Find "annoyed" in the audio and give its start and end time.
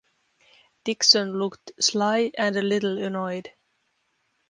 2.97-3.51